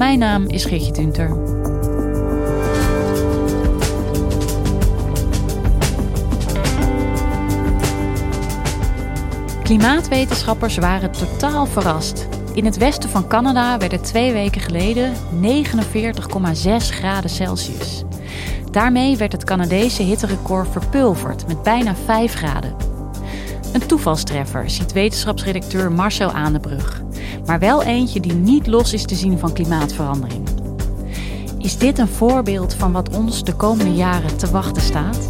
[0.00, 1.36] Mijn naam is Geertje Tunter.
[9.62, 12.28] Klimaatwetenschappers waren totaal verrast.
[12.54, 15.56] In het westen van Canada werden twee weken geleden 49,6
[16.76, 18.04] graden Celsius.
[18.70, 22.74] Daarmee werd het Canadese hitterecord verpulverd met bijna 5 graden.
[23.72, 27.02] Een toevalstreffer, ziet wetenschapsredacteur Marcel Aandebrug.
[27.50, 30.48] Maar wel eentje die niet los is te zien van klimaatverandering.
[31.58, 35.28] Is dit een voorbeeld van wat ons de komende jaren te wachten staat?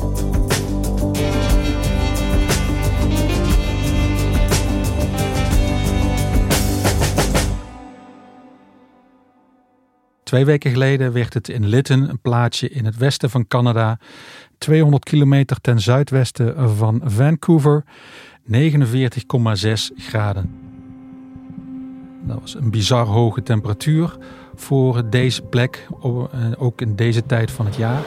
[10.22, 13.98] Twee weken geleden werd het in Lytton, een plaatsje in het westen van Canada,
[14.58, 17.84] 200 kilometer ten zuidwesten van Vancouver,
[18.42, 18.56] 49,6
[19.96, 20.69] graden.
[22.20, 24.16] Dat was een bizar hoge temperatuur
[24.54, 25.86] voor deze plek,
[26.58, 28.02] ook in deze tijd van het jaar.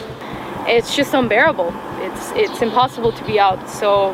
[0.68, 1.72] It's just unbearable.
[2.02, 3.70] It's it's impossible to be out.
[3.70, 4.14] So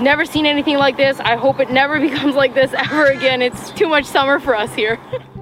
[0.00, 1.18] never seen anything like this.
[1.18, 3.40] I hope it never becomes like this ever again.
[3.42, 4.98] It's too much summer for us here.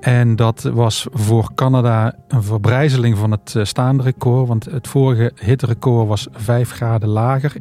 [0.00, 6.08] En dat was voor Canada een verbrijzeling van het staande record, want het vorige hitterecord
[6.08, 7.56] was 5 graden lager.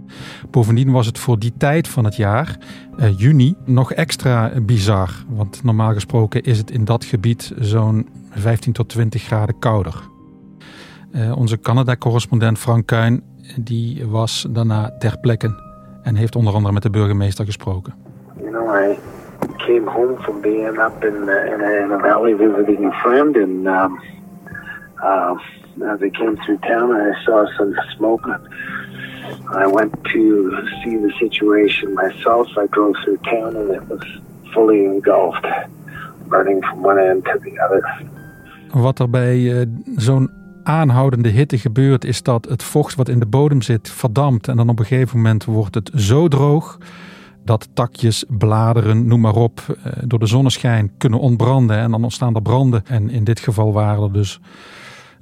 [0.49, 2.57] Bovendien was het voor die tijd van het jaar,
[2.97, 5.09] eh, juni, nog extra bizar.
[5.29, 10.01] Want normaal gesproken is het in dat gebied zo'n 15 tot 20 graden kouder.
[11.11, 13.23] Eh, onze Canada-correspondent Frank Kuin
[13.55, 15.63] die was daarna ter plekke
[16.03, 17.93] en heeft onder andere met de burgemeester gesproken.
[19.65, 23.35] Came home from being up in, uh, in, a, in a valley visiting a friend,
[23.35, 24.01] and um,
[25.01, 25.35] uh,
[25.91, 28.25] as I came through town, I saw some smoke.
[29.63, 30.23] I went to
[30.83, 32.47] see the situation myself.
[32.57, 34.03] I drove through town, and it was
[34.53, 35.45] fully engulfed,
[36.27, 37.83] burning from one end to the other.
[38.71, 39.65] Wat er bij uh,
[39.95, 40.29] zo'n
[40.63, 44.47] aanhoudende hitte gebeurt, is dat het vocht wat in de bodem zit verdampt.
[44.47, 46.77] En dan op een gegeven moment wordt het zo droog
[47.45, 51.77] dat takjes, bladeren, noem maar op, eh, door de zonneschijn kunnen ontbranden.
[51.77, 52.83] En dan ontstaan er branden.
[52.87, 54.39] En in dit geval waren er dus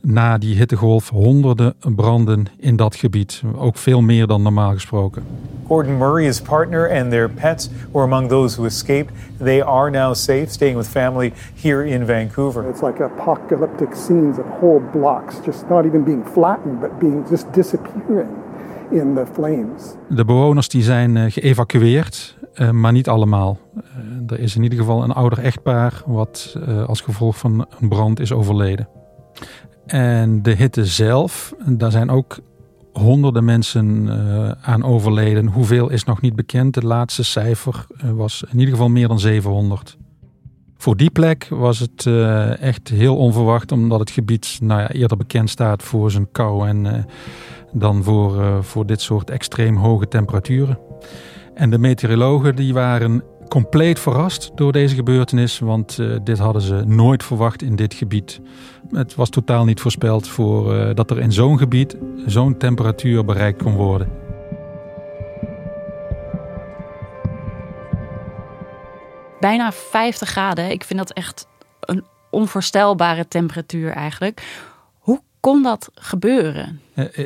[0.01, 3.43] na die hittegolf honderden branden in dat gebied.
[3.55, 5.23] Ook veel meer dan normaal gesproken.
[5.67, 9.13] Gordon Murray, his partner, and their pets were among those who escaped.
[9.37, 12.69] They are now safe, staying with family here in Vancouver.
[12.69, 17.51] It's like apocalyptic scenes of whole blocks just not even being flattened, but being just
[17.51, 18.42] disappearing
[18.93, 19.95] in the flames.
[20.09, 23.59] De bewoners die zijn uh, geëvacueerd, uh, maar niet allemaal.
[23.75, 23.83] Uh,
[24.27, 28.31] er is in ieder geval een ouder echtpaar wat als gevolg van een brand is
[28.31, 28.87] overleden.
[29.85, 32.39] En de hitte zelf, daar zijn ook
[32.91, 34.09] honderden mensen
[34.61, 35.47] aan overleden.
[35.47, 36.75] Hoeveel is nog niet bekend.
[36.75, 39.97] Het laatste cijfer was in ieder geval meer dan 700.
[40.77, 42.05] Voor die plek was het
[42.59, 47.05] echt heel onverwacht, omdat het gebied nou ja, eerder bekend staat voor zijn kou en
[47.73, 50.79] dan voor, voor dit soort extreem hoge temperaturen.
[51.53, 53.23] En de meteorologen die waren
[53.53, 58.41] compleet verrast door deze gebeurtenis, want uh, dit hadden ze nooit verwacht in dit gebied.
[58.91, 63.63] Het was totaal niet voorspeld voor, uh, dat er in zo'n gebied zo'n temperatuur bereikt
[63.63, 64.11] kon worden.
[69.39, 71.47] Bijna 50 graden, ik vind dat echt
[71.79, 74.41] een onvoorstelbare temperatuur eigenlijk.
[75.43, 76.81] Kon dat gebeuren?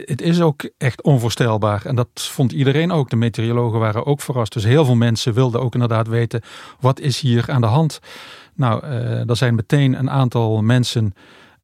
[0.06, 1.86] Het is ook echt onvoorstelbaar.
[1.86, 3.10] En dat vond iedereen ook.
[3.10, 4.54] De meteorologen waren ook verrast.
[4.54, 6.42] Dus heel veel mensen wilden ook inderdaad weten:
[6.80, 8.00] wat is hier aan de hand?
[8.54, 11.14] Nou, uh, er zijn meteen een aantal mensen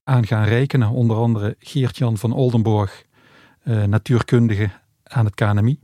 [0.03, 0.89] aan gaan rekenen.
[0.89, 3.03] Onder andere Geert-Jan van Oldenborg,
[3.63, 4.69] uh, natuurkundige
[5.03, 5.79] aan het KNMI.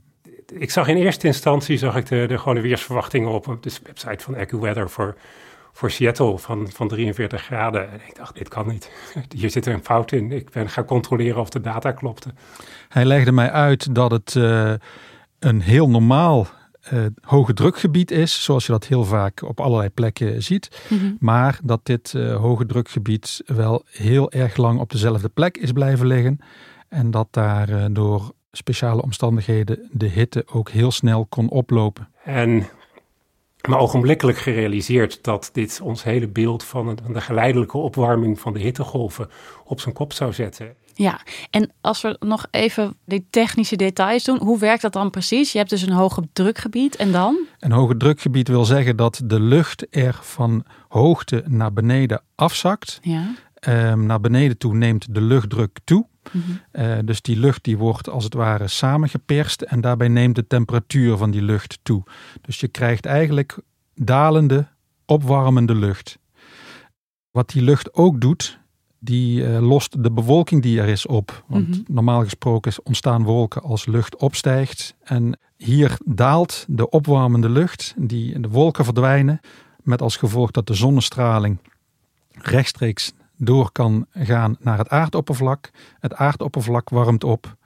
[0.52, 4.24] Ik zag in eerste instantie zag ik de, de gewone weersverwachtingen op, op de website
[4.24, 5.16] van AccuWeather voor
[5.72, 7.90] voor Seattle van, van 43 graden.
[7.90, 8.90] En ik dacht, dit kan niet.
[9.36, 10.32] Hier zit er een fout in.
[10.32, 12.28] Ik ben gaan controleren of de data klopte.
[12.88, 14.72] Hij legde mij uit dat het uh,
[15.38, 16.46] een heel normaal
[16.92, 20.86] uh, hoge drukgebied is, zoals je dat heel vaak op allerlei plekken ziet.
[20.88, 21.16] Mm -hmm.
[21.20, 26.06] Maar dat dit uh, hoge drukgebied wel heel erg lang op dezelfde plek is blijven
[26.06, 26.38] liggen.
[26.88, 32.08] En dat daar uh, door speciale omstandigheden de hitte ook heel snel kon oplopen.
[32.24, 32.66] En
[33.68, 39.28] maar ogenblikkelijk gerealiseerd dat dit ons hele beeld van de geleidelijke opwarming van de hittegolven
[39.64, 40.74] op zijn kop zou zetten.
[40.94, 41.20] Ja,
[41.50, 45.52] en als we nog even die technische details doen, hoe werkt dat dan precies?
[45.52, 47.38] Je hebt dus een hoge drukgebied en dan?
[47.58, 52.98] Een hoge drukgebied wil zeggen dat de lucht er van hoogte naar beneden afzakt.
[53.02, 53.34] Ja.
[53.68, 56.06] Um, naar beneden toe neemt de luchtdruk toe.
[56.32, 56.82] Mm -hmm.
[56.84, 61.16] uh, dus die lucht die wordt als het ware samengeperst en daarbij neemt de temperatuur
[61.16, 62.02] van die lucht toe.
[62.40, 63.58] Dus je krijgt eigenlijk
[63.94, 64.66] dalende,
[65.06, 66.18] opwarmende lucht.
[67.30, 68.58] Wat die lucht ook doet,
[68.98, 71.44] die uh, lost de bewolking die er is op.
[71.46, 71.84] Want mm -hmm.
[71.88, 74.94] normaal gesproken ontstaan wolken als lucht opstijgt.
[75.02, 79.40] En hier daalt de opwarmende lucht, die, de wolken verdwijnen,
[79.82, 81.58] met als gevolg dat de zonnestraling
[82.32, 85.70] rechtstreeks door kan gaan naar het aardoppervlak.
[85.98, 87.56] Het aardoppervlak warmt op.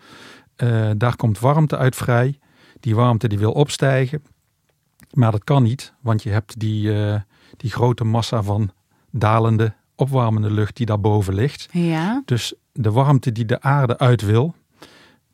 [0.57, 2.39] Uh, daar komt warmte uit vrij.
[2.81, 4.23] Die warmte die wil opstijgen.
[5.11, 7.21] Maar dat kan niet, want je hebt die, uh,
[7.57, 8.71] die grote massa van
[9.11, 11.69] dalende, opwarmende lucht die daarboven ligt.
[11.71, 12.23] Ja.
[12.25, 14.55] Dus de warmte die de aarde uit wil,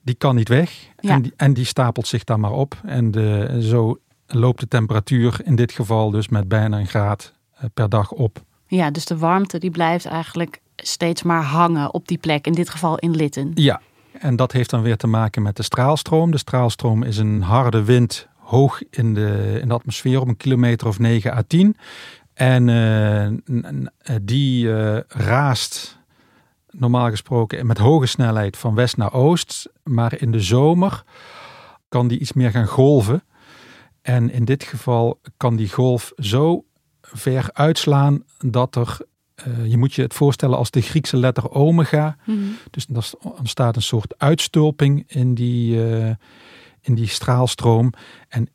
[0.02, 0.88] die kan niet weg.
[1.00, 1.10] Ja.
[1.10, 2.80] En, die, en die stapelt zich daar maar op.
[2.84, 7.64] En de, zo loopt de temperatuur in dit geval dus met bijna een graad uh,
[7.74, 8.44] per dag op.
[8.70, 12.70] Ja, dus de warmte die blijft eigenlijk steeds maar hangen op die plek, in dit
[12.70, 13.50] geval in Litten.
[13.54, 13.80] Ja,
[14.18, 16.30] en dat heeft dan weer te maken met de straalstroom.
[16.30, 20.86] De straalstroom is een harde wind hoog in de, in de atmosfeer op een kilometer
[20.86, 21.76] of 9 à 10.
[22.34, 25.98] En uh, die uh, raast
[26.70, 29.68] normaal gesproken met hoge snelheid van west naar oost.
[29.82, 31.02] Maar in de zomer
[31.88, 33.22] kan die iets meer gaan golven.
[34.02, 36.64] En in dit geval kan die golf zo
[37.12, 38.98] ver uitslaan dat er,
[39.46, 42.16] uh, je moet je het voorstellen als de Griekse letter omega.
[42.24, 42.56] Mm-hmm.
[42.70, 46.14] Dus er ontstaat een soort uitstulping in die, uh,
[46.80, 47.92] in die straalstroom.
[48.28, 48.48] En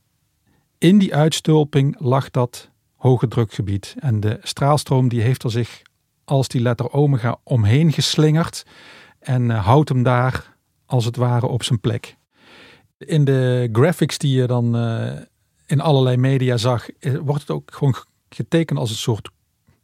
[0.78, 3.96] in die uitstulping lag dat hoge drukgebied.
[4.00, 5.82] En de straalstroom die heeft er zich
[6.24, 8.66] als die letter omega omheen geslingerd
[9.20, 10.56] en uh, houdt hem daar
[10.86, 12.16] als het ware op zijn plek.
[12.98, 14.76] In de graphics die je dan
[15.66, 17.96] in allerlei media zag, wordt het ook gewoon
[18.36, 19.30] getekend als een soort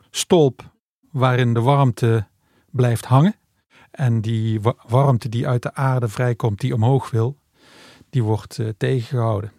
[0.10, 0.72] stolp
[1.12, 2.28] waarin de warmte
[2.70, 3.36] blijft hangen.
[3.92, 7.38] En die warmte die uit de aarde vrijkomt, die omhoog wil,
[8.10, 9.52] die wordt uh, tegengehouden.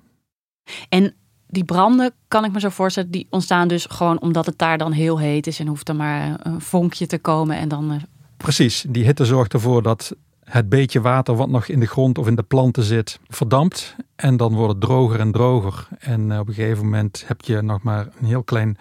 [0.89, 1.15] En
[1.47, 4.93] die branden, kan ik me zo voorstellen, die ontstaan dus gewoon omdat het daar dan
[4.93, 7.93] heel heet is en hoeft er maar een vonkje te komen en dan...
[7.93, 8.03] Uh...
[8.37, 10.17] Precies, die hitte zorgt ervoor dat
[10.53, 13.97] het beetje water wat nog in de grond of in de planten zit, verdampt.
[14.17, 15.89] En dan wordt het droger en droger.
[15.99, 18.77] En op een gegeven moment heb je nog maar een heel klein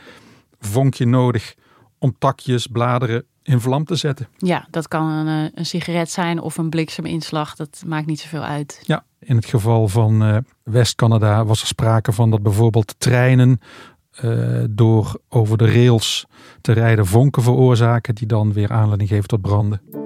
[0.60, 1.56] vonkje nodig
[1.98, 4.28] om takjes, bladeren in vlam te zetten.
[4.38, 7.56] Ja, dat kan een, een sigaret zijn of een blikseminslag.
[7.56, 8.84] Dat maakt niet zoveel uit.
[8.84, 13.60] Ja, in het geval van uh, West-Canada was er sprake van dat bijvoorbeeld treinen
[14.24, 16.26] uh, door over de rails
[16.62, 20.01] te rijden vonken veroorzaken die dan weer aanleiding geven tot branden.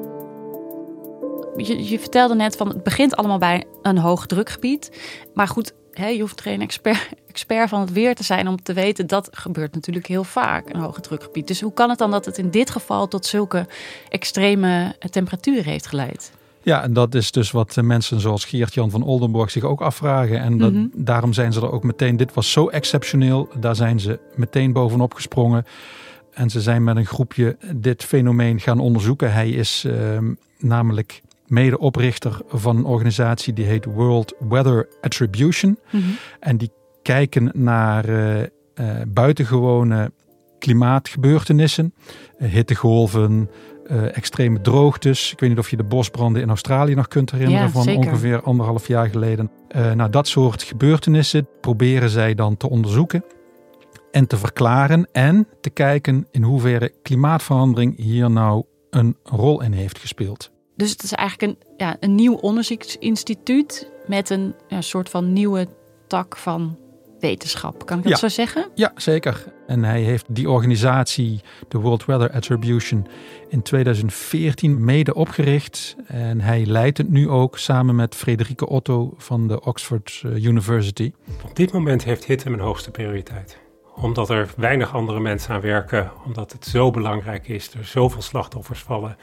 [1.57, 4.91] Je, je, vertelde net van het begint allemaal bij een hoog drukgebied.
[5.33, 8.74] Maar goed, hè, je hoeft geen expert, expert van het weer te zijn om te
[8.74, 11.47] weten dat gebeurt natuurlijk heel vaak, een hoge drukgebied.
[11.47, 13.67] Dus hoe kan het dan dat het in dit geval tot zulke
[14.09, 16.31] extreme temperaturen heeft geleid?
[16.62, 20.39] Ja, en dat is dus wat mensen zoals Geert-Jan van Oldenburg zich ook afvragen.
[20.39, 20.91] En dat, mm-hmm.
[20.93, 25.13] daarom zijn ze er ook meteen, dit was zo exceptioneel, daar zijn ze meteen bovenop
[25.13, 25.65] gesprongen.
[26.31, 29.33] En ze zijn met een groepje dit fenomeen gaan onderzoeken.
[29.33, 30.17] Hij is uh,
[30.57, 35.79] namelijk medeoprichter van een organisatie die heet World Weather Attribution.
[35.91, 36.17] Mm-hmm.
[36.39, 36.71] En die
[37.01, 38.47] kijken naar uh, uh,
[39.07, 40.11] buitengewone
[40.59, 41.93] klimaatgebeurtenissen,
[42.39, 43.49] uh, hittegolven,
[44.13, 45.31] extreme droogtes.
[45.31, 48.07] Ik weet niet of je de bosbranden in Australië nog kunt herinneren ja, van zeker.
[48.07, 49.51] ongeveer anderhalf jaar geleden.
[49.95, 53.23] nou, dat soort gebeurtenissen proberen zij dan te onderzoeken
[54.15, 59.99] en te verklaren en te kijken in hoeverre klimaatverandering hier nou een rol in heeft
[59.99, 60.54] gespeeld.
[60.75, 65.67] Dus het is eigenlijk een, ja, een nieuw onderzoeksinstituut met een ja, soort van nieuwe
[66.08, 66.77] tak van
[67.20, 67.86] wetenschap.
[67.86, 68.17] Kan ik dat ja.
[68.17, 68.70] zo zeggen?
[68.75, 69.44] Ja, zeker.
[69.67, 73.08] En hij heeft die organisatie, de World Weather Attribution,
[73.50, 75.96] in 2014 mede opgericht.
[76.08, 81.12] En hij leidt het nu ook samen met Frederike Otto van de Oxford University.
[81.44, 83.58] Op dit moment heeft hitte mijn hoogste prioriteit.
[83.96, 88.79] omdat er weinig andere mensen aan werken, omdat het zo belangrijk is, er zoveel slachtoffers
[88.79, 89.17] vallen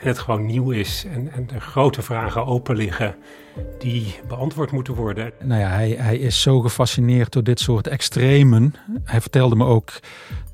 [0.00, 3.16] en het gewoon nieuw is en, en er grote vragen open liggen
[3.78, 5.32] die beantwoord moeten worden.
[5.44, 8.74] Nou ja, hij, hij is zo gefascineerd door dit soort extremen.
[9.04, 9.92] Hij vertelde me ook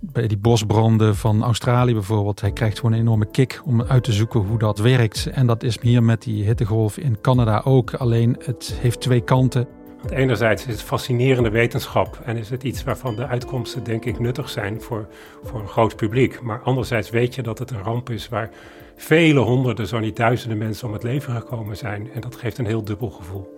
[0.00, 2.41] bij die bosbranden van Australië bijvoorbeeld.
[2.41, 5.26] Hij krijgt gewoon een enorme kick om uit te zoeken hoe dat werkt.
[5.26, 7.95] En dat is hier met die hittegolf in Canada ook.
[7.95, 9.67] Alleen het heeft twee kanten.
[9.97, 14.19] Want enerzijds is het fascinerende wetenschap en is het iets waarvan de uitkomsten denk ik
[14.19, 15.07] nuttig zijn voor,
[15.43, 16.41] voor een groot publiek.
[16.41, 18.50] Maar anderzijds weet je dat het een ramp is waar
[18.97, 22.11] vele honderden, zo niet duizenden mensen om het leven gekomen zijn.
[22.12, 23.55] En dat geeft een heel dubbel gevoel.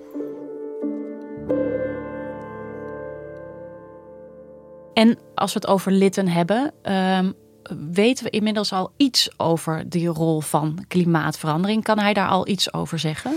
[4.94, 7.32] En als we het over litten hebben, ehm,
[7.92, 11.84] weten we inmiddels al iets over die rol van klimaatverandering.
[11.84, 13.32] Kan hij daar al iets over zeggen?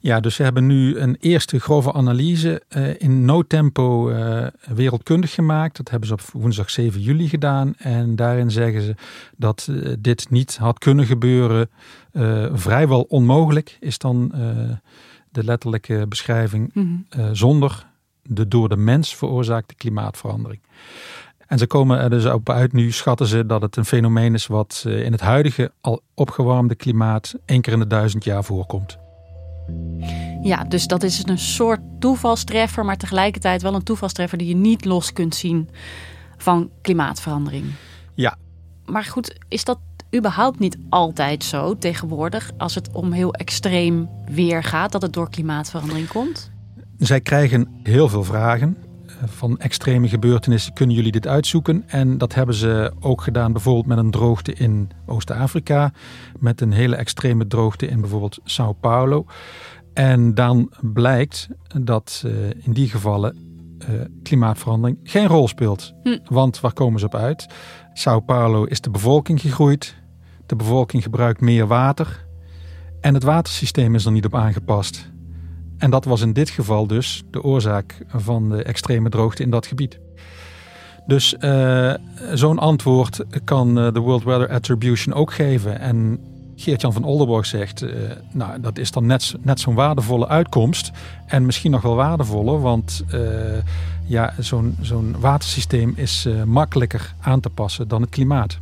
[0.00, 5.76] Ja, dus ze hebben nu een eerste grove analyse uh, in no-tempo uh, wereldkundig gemaakt.
[5.76, 7.74] Dat hebben ze op woensdag 7 juli gedaan.
[7.76, 8.94] En daarin zeggen ze
[9.36, 11.70] dat uh, dit niet had kunnen gebeuren.
[12.52, 14.32] vrijwel onmogelijk is dan
[15.30, 16.70] de letterlijke beschrijving.
[16.74, 17.34] Mm -hmm.
[17.34, 17.86] zonder
[18.22, 20.60] de door de mens veroorzaakte klimaatverandering.
[21.46, 24.46] En ze komen er dus op uit, nu schatten ze dat het een fenomeen is
[24.46, 28.98] wat in het huidige al opgewarmde klimaat één keer in de duizend jaar voorkomt.
[30.42, 34.84] Ja, dus dat is een soort toevalstreffer, maar tegelijkertijd wel een toevalstreffer die je niet
[34.84, 35.68] los kunt zien
[36.36, 37.64] van klimaatverandering.
[38.14, 38.36] Ja.
[38.84, 39.78] Maar goed, is dat
[40.16, 45.30] überhaupt niet altijd zo tegenwoordig als het om heel extreem weer gaat, dat het door
[45.30, 46.50] klimaatverandering komt?
[46.98, 48.76] Zij krijgen heel veel vragen
[49.24, 50.72] van extreme gebeurtenissen.
[50.72, 51.84] Kunnen jullie dit uitzoeken?
[51.86, 55.92] En dat hebben ze ook gedaan bijvoorbeeld met een droogte in Oost-Afrika.
[56.38, 59.26] Met een hele extreme droogte in bijvoorbeeld Sao Paulo.
[59.94, 61.48] En dan blijkt
[61.82, 62.32] dat uh,
[62.62, 63.36] in die gevallen
[63.78, 65.94] uh, klimaatverandering geen rol speelt.
[66.02, 66.18] Hm.
[66.24, 67.46] Want waar komen ze op uit?
[67.92, 69.96] Sao Paulo is de bevolking gegroeid.
[70.46, 72.26] De bevolking gebruikt meer water.
[73.00, 75.10] En het watersysteem is er niet op aangepast.
[75.78, 79.66] En dat was in dit geval dus de oorzaak van de extreme droogte in dat
[79.66, 79.98] gebied.
[81.06, 81.94] Dus uh,
[82.32, 85.80] zo'n antwoord kan uh, de World Weather Attribution ook geven.
[85.80, 86.20] En
[86.56, 87.90] Geert-Jan van Oldenborg zegt, uh,
[88.32, 90.90] nou dat is dan net, net zo'n waardevolle uitkomst.
[91.26, 93.04] En misschien nog wel waardevoller, want
[94.06, 98.58] ja, zo'n zo'n watersysteem is makkelijker aan te passen dan het klimaat.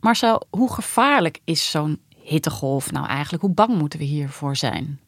[0.00, 3.42] Marcel, hoe gevaarlijk is zo'n hittegolf nou eigenlijk?
[3.42, 5.00] Hoe bang moeten we hiervoor zijn?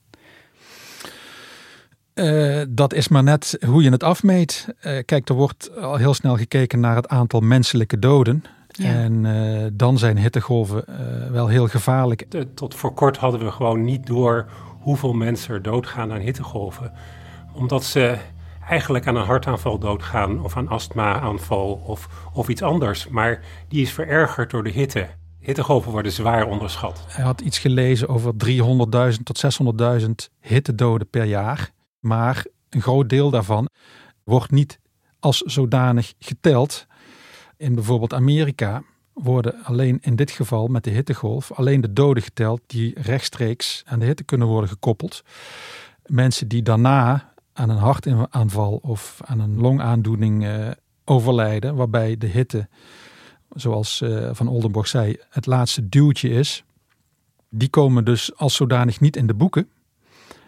[2.14, 4.68] Uh, dat is maar net hoe je het afmeet.
[4.68, 8.44] Uh, kijk, er wordt al heel snel gekeken naar het aantal menselijke doden.
[8.68, 8.84] Ja.
[8.84, 10.84] En uh, dan zijn hittegolven
[11.32, 12.26] wel heel gevaarlijk.
[12.54, 14.50] Tot voor kort hadden we gewoon niet door
[14.80, 16.92] hoeveel mensen er doodgaan aan hittegolven.
[17.52, 18.18] Omdat ze
[18.68, 23.08] eigenlijk aan een hartaanval doodgaan of aan astma-aanval of, of iets anders.
[23.08, 25.08] Maar die is verergerd door de hitte.
[25.42, 27.04] Hittegolven worden zwaar onderschat.
[27.08, 28.32] Hij had iets gelezen over
[29.12, 29.44] 300.000 tot
[30.02, 31.70] 600.000 hittedoden per jaar.
[32.00, 33.68] Maar een groot deel daarvan
[34.24, 34.78] wordt niet
[35.18, 36.86] als zodanig geteld.
[37.56, 38.82] In bijvoorbeeld Amerika
[39.12, 43.98] worden alleen in dit geval met de hittegolf alleen de doden geteld die rechtstreeks aan
[43.98, 45.22] de hitte kunnen worden gekoppeld.
[46.06, 50.70] Mensen die daarna aan een hartaanval of aan een longaandoening uh,
[51.04, 52.68] overlijden, waarbij de hitte
[53.54, 56.64] zoals uh, Van Oldenborg zei, het laatste duwtje is.
[57.48, 59.68] Die komen dus als zodanig niet in de boeken.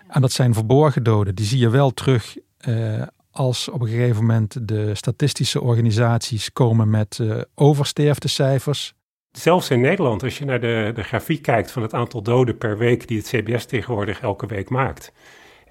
[0.09, 1.35] En dat zijn verborgen doden.
[1.35, 2.37] Die zie je wel terug
[2.69, 8.95] uh, als op een gegeven moment de statistische organisaties komen met uh, oversterftecijfers.
[9.33, 12.79] Zelfs in Nederland, als je naar de, de grafiek kijkt van het aantal doden per
[12.79, 15.13] week die het CBS tegenwoordig elke week maakt.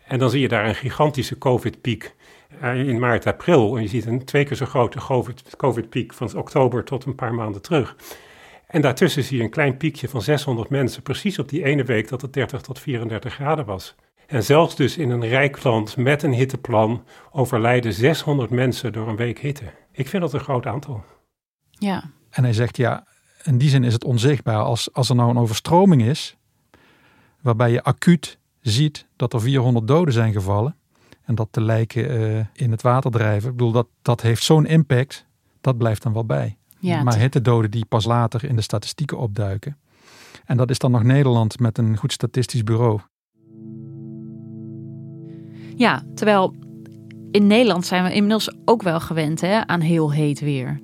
[0.07, 2.11] En dan zie je daar een gigantische COVID-piek eh,
[2.61, 3.75] in maart, april.
[3.75, 4.99] En je ziet een twee keer zo grote
[5.57, 7.95] COVID-piek van oktober tot een paar maanden terug.
[8.67, 12.07] En daartussen zie je een klein piekje van 600 mensen, precies op die ene week
[12.09, 13.95] dat het 30 tot 34 graden was.
[14.27, 19.15] En zelfs dus in een rijk land met een hitteplan overlijden 600 mensen door een
[19.15, 19.63] week hitte.
[19.91, 21.03] Ik vind dat een groot aantal.
[21.69, 22.03] Ja.
[22.29, 23.07] En hij zegt ja,
[23.43, 24.63] in die zin is het onzichtbaar.
[24.63, 26.37] Als, als er nou een overstroming is,
[27.41, 30.77] waarbij je acuut ziet dat er 400 doden zijn gevallen,
[31.25, 33.49] en dat de lijken uh, in het water drijven.
[33.49, 35.25] Ik bedoel, dat, dat heeft zo'n impact,
[35.61, 36.57] dat blijft dan wel bij.
[36.79, 39.77] Ja, maar hittedoden die pas later in de statistieken opduiken.
[40.45, 42.99] En dat is dan nog Nederland met een goed statistisch bureau.
[45.75, 46.55] Ja, terwijl
[47.31, 50.79] in Nederland zijn we inmiddels ook wel gewend hè, aan heel heet weer.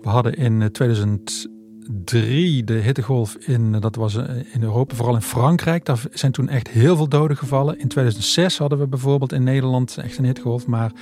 [0.00, 1.55] We hadden in 2016
[2.04, 4.14] 2003 de hittegolf in, dat was
[4.52, 5.84] in Europa, vooral in Frankrijk.
[5.84, 7.78] Daar zijn toen echt heel veel doden gevallen.
[7.78, 10.66] In 2006 hadden we bijvoorbeeld in Nederland echt een hittegolf.
[10.66, 10.92] Maar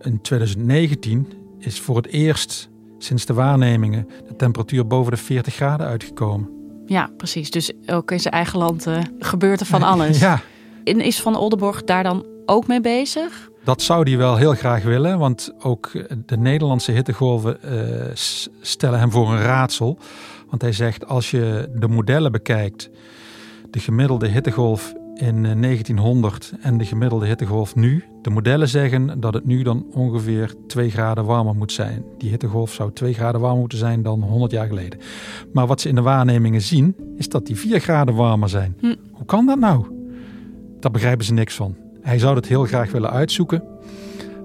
[0.00, 5.86] in 2019 is voor het eerst sinds de waarnemingen de temperatuur boven de 40 graden
[5.86, 6.48] uitgekomen.
[6.86, 7.50] Ja, precies.
[7.50, 10.18] Dus ook in zijn eigen land uh, gebeurt er van alles.
[10.18, 10.40] Ja.
[10.84, 13.50] En is Van Oldenborg daar dan ook mee bezig?
[13.70, 15.90] Dat zou hij wel heel graag willen, want ook
[16.26, 18.10] de Nederlandse hittegolven uh,
[18.60, 19.98] stellen hem voor een raadsel.
[20.48, 22.90] Want hij zegt als je de modellen bekijkt,
[23.70, 28.04] de gemiddelde hittegolf in 1900 en de gemiddelde hittegolf nu.
[28.22, 32.04] De modellen zeggen dat het nu dan ongeveer 2 graden warmer moet zijn.
[32.18, 34.98] Die hittegolf zou 2 graden warmer moeten zijn dan 100 jaar geleden.
[35.52, 38.76] Maar wat ze in de waarnemingen zien, is dat die 4 graden warmer zijn.
[38.80, 38.94] Hm.
[39.12, 39.86] Hoe kan dat nou?
[40.80, 41.88] Daar begrijpen ze niks van.
[42.02, 43.62] Hij zou het heel graag willen uitzoeken,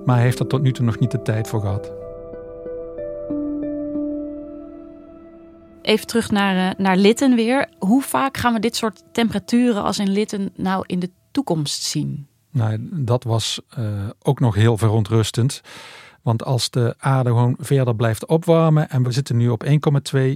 [0.05, 1.91] maar hij heeft er tot nu toe nog niet de tijd voor gehad.
[5.81, 7.69] Even terug naar, uh, naar Litten weer.
[7.79, 12.27] Hoe vaak gaan we dit soort temperaturen als in Litten nou in de toekomst zien?
[12.51, 13.85] Nou, dat was uh,
[14.21, 15.61] ook nog heel verontrustend.
[16.21, 19.71] Want als de aarde gewoon verder blijft opwarmen en we zitten nu op 1,2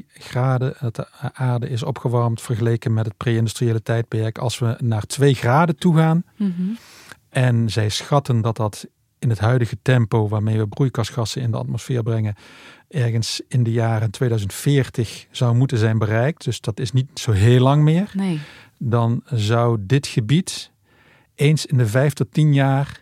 [0.08, 4.38] graden, de aarde is opgewarmd vergeleken met het pre-industriële tijdperk.
[4.38, 6.78] Als we naar 2 graden toe gaan mm -hmm.
[7.29, 8.88] En zij schatten dat dat
[9.19, 12.36] in het huidige tempo waarmee we broeikasgassen in de atmosfeer brengen,
[12.88, 16.43] ergens in de jaren 2040 zou moeten zijn bereikt.
[16.43, 18.12] Dus dat is niet zo heel lang meer.
[18.13, 18.39] Nee.
[18.77, 20.71] Dan zou dit gebied
[21.36, 23.01] eens in de vijf tot tien jaar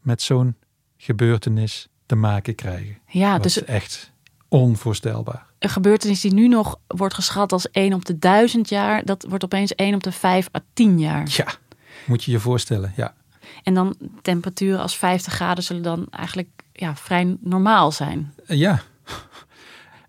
[0.00, 0.56] met zo'n
[0.96, 2.98] gebeurtenis te maken krijgen.
[3.06, 4.12] Ja, dat dus is echt
[4.48, 5.46] onvoorstelbaar.
[5.58, 9.44] Een gebeurtenis die nu nog wordt geschat als 1 op de duizend jaar, dat wordt
[9.44, 11.28] opeens 1 op de 5 à 10 jaar.
[11.30, 11.46] Ja,
[12.06, 13.14] moet je je voorstellen, ja.
[13.62, 18.34] En dan temperaturen als 50 graden zullen dan eigenlijk ja, vrij normaal zijn.
[18.46, 18.82] Ja.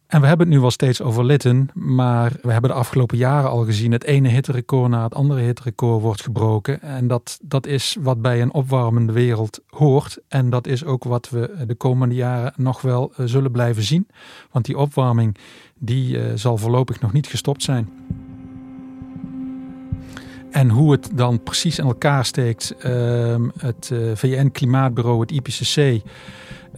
[0.05, 3.49] En we hebben het nu wel steeds over Litten, maar we hebben de afgelopen jaren
[3.49, 6.81] al gezien het ene hitterecord na het andere hitterecord wordt gebroken.
[6.81, 10.17] En dat, dat is wat bij een opwarmende wereld hoort.
[10.27, 14.07] En dat is ook wat we de komende jaren nog wel uh, zullen blijven zien.
[14.51, 15.37] Want die opwarming
[15.79, 17.89] die zal voorlopig nog niet gestopt zijn.
[20.55, 26.01] En hoe het dan precies in elkaar steekt, uh, het uh, VN-klimaatbureau, het IPCC,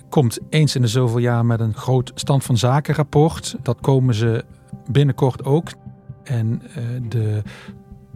[0.10, 3.56] komt eens in de zoveel jaar met een groot stand van zaken rapport.
[3.64, 4.46] Dat komen ze
[4.92, 5.70] binnenkort ook.
[6.24, 7.42] En uh, de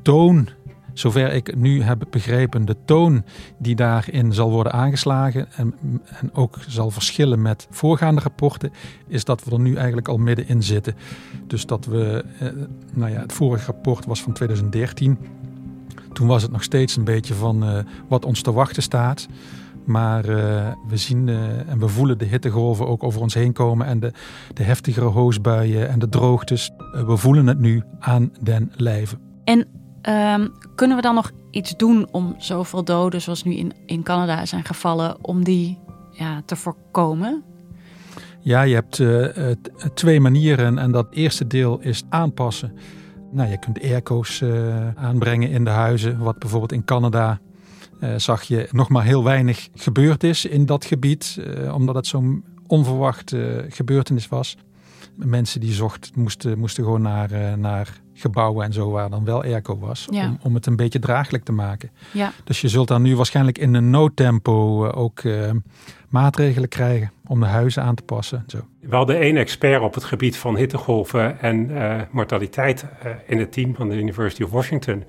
[0.02, 0.50] toon,
[0.94, 3.24] zover ik nu heb begrepen, de toon
[3.58, 5.74] die daarin zal worden aangeslagen en,
[6.06, 8.72] en ook zal verschillen met voorgaande rapporten,
[9.08, 10.96] is dat we er nu eigenlijk al middenin zitten.
[11.48, 12.50] Dus dat we, uh,
[12.94, 15.18] nou ja, het vorige rapport was van 2013.
[16.14, 19.28] Toen was het nog steeds een beetje van uh, wat ons te wachten staat.
[19.86, 20.36] Maar uh,
[20.88, 23.88] we zien uh, en we voelen de hittegolven ook over ons heen komen.
[23.88, 24.12] En de,
[24.54, 26.72] de heftigere hoosbuien en de droogtes.
[26.92, 29.18] We voelen het nu aan den lijve.
[29.44, 29.60] En
[30.10, 34.46] um, kunnen we dan nog iets doen om zoveel doden zoals nu in, in Canada
[34.46, 35.80] zijn gevallen, om die
[36.12, 37.44] ja, te voorkomen?
[38.40, 39.04] Ja, je hebt
[39.94, 40.78] twee manieren.
[40.78, 42.74] En dat eerste deel is aanpassen.
[43.32, 44.44] Nou, je kunt airco's
[44.96, 46.18] aanbrengen in de huizen.
[46.18, 47.40] Wat bijvoorbeeld in Canada
[48.02, 52.08] uh, zag je nog maar heel weinig gebeurd is in dat gebied, uh, omdat het
[52.08, 54.58] zo'n onverwachte gebeurtenis was.
[55.16, 59.78] Mensen die zochten, moesten, moesten gewoon naar, naar gebouwen en zo waar dan wel airco
[59.78, 60.26] was, ja.
[60.26, 61.92] om, om het een beetje draaglijk te maken.
[62.14, 62.32] Ja.
[62.44, 65.22] Dus je zult dan nu waarschijnlijk in een noodtempo ook
[66.10, 68.38] maatregelen krijgen om de huizen aan te passen.
[68.38, 68.58] En zo.
[68.80, 71.72] We hadden één expert op het gebied van hittegolven en
[72.12, 72.86] mortaliteit
[73.28, 75.04] in het team van de University of Washington.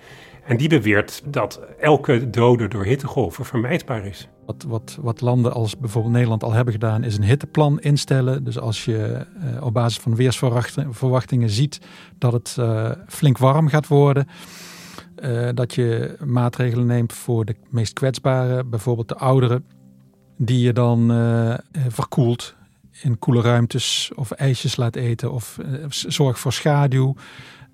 [0.45, 4.29] En die beweert dat elke dode door hittegolven vermijdbaar is.
[4.53, 8.45] Wat, wat, wat landen als bijvoorbeeld Nederland al hebben gedaan, is een hitteplan instellen.
[8.45, 11.81] Dus als je uh, op basis van weersverwachtingen ziet
[12.19, 14.27] dat het uh, flink warm gaat worden,
[15.25, 19.65] uh, dat je maatregelen neemt voor de meest kwetsbaren, bijvoorbeeld de ouderen,
[20.37, 21.09] die je dan
[21.89, 22.55] verkoelt
[23.03, 27.15] in koele ruimtes of ijsjes laat eten of zorg voor schaduw.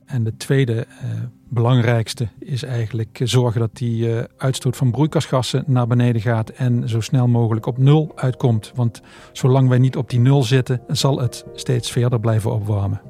[0.09, 1.11] En de tweede uh,
[1.49, 7.01] belangrijkste is eigenlijk zorgen dat die uh, uitstoot van broeikasgassen naar beneden gaat en zo
[7.01, 8.73] snel mogelijk op nul uitkomt.
[8.75, 9.01] Want
[9.33, 13.01] zolang wij niet op die nul zitten, zal het steeds verder blijven opwarmen.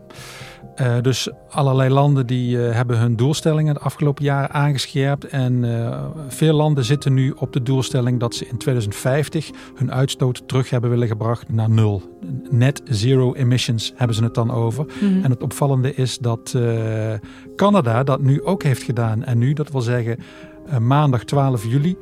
[0.80, 5.24] Uh, dus allerlei landen die uh, hebben hun doelstellingen de afgelopen jaren aangescherpt.
[5.24, 10.48] En uh, veel landen zitten nu op de doelstelling dat ze in 2050 hun uitstoot
[10.48, 12.18] terug hebben willen gebracht naar nul.
[12.50, 14.84] Net zero emissions hebben ze het dan over.
[14.84, 15.24] Mhm.
[15.24, 16.56] En het opvallende is dat
[17.56, 19.24] Canada dat nu ook heeft gedaan.
[19.24, 20.18] En nu, dat wil zeggen
[20.80, 21.96] maandag 12 juli,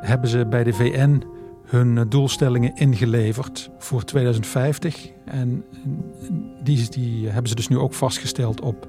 [0.00, 1.22] hebben ze bij de VN
[1.72, 5.08] hun doelstellingen ingeleverd voor 2050.
[5.24, 5.64] En
[6.62, 8.86] die, die hebben ze dus nu ook vastgesteld op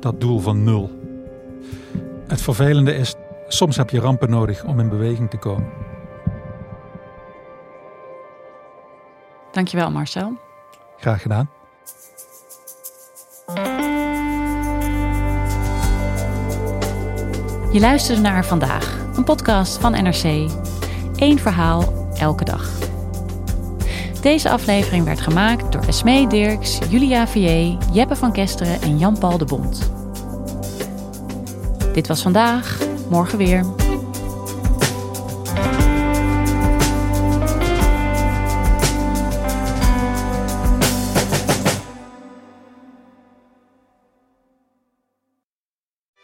[0.00, 0.90] dat doel van nul.
[2.26, 3.14] Het vervelende is,
[3.48, 5.70] soms heb je rampen nodig om in beweging te komen.
[9.52, 10.38] Dankjewel Marcel.
[10.98, 11.50] Graag gedaan.
[17.72, 20.50] Je luisterde naar Vandaag, een podcast van NRC.
[21.16, 22.70] Eén verhaal, elke dag.
[24.20, 29.44] Deze aflevering werd gemaakt door Esmee Dirks, Julia Vier, Jeppe van Kesteren en Jan-Paul de
[29.44, 29.92] Bond.
[31.92, 33.64] Dit was vandaag, morgen weer.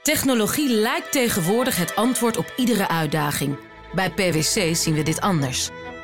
[0.03, 3.57] Technologie lijkt tegenwoordig het antwoord op iedere uitdaging.
[3.95, 5.71] Bij PwC zien we dit anders.